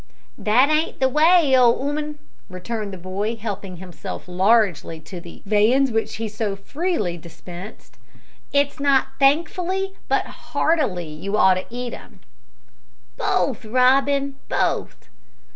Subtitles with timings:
[0.39, 2.17] "That ain't the way, old 'ooman,"
[2.49, 7.97] returned the boy, helping himself largely to the viands which he so freely dispensed;
[8.51, 12.21] "it's not thankfully, but heartily, you ought to eat 'em."
[13.15, 15.07] "Both, Robin, both."